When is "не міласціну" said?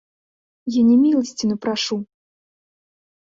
0.91-1.55